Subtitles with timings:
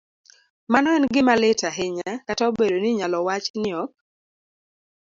[0.73, 3.91] mano en gima lit ahinya, kata obedo ni inyalo wach ni ok